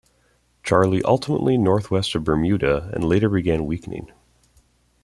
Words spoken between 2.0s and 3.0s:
of Bermuda,